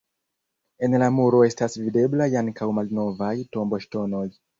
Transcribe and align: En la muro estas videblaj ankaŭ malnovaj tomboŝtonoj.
En 0.87 0.95
la 1.01 1.09
muro 1.17 1.41
estas 1.47 1.75
videblaj 1.81 2.27
ankaŭ 2.41 2.69
malnovaj 2.79 3.29
tomboŝtonoj. 3.57 4.25